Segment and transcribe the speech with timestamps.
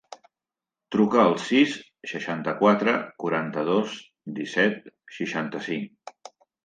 [0.95, 1.75] Truca al sis,
[2.13, 3.95] seixanta-quatre, quaranta-dos,
[4.41, 6.15] disset, seixanta-cinc.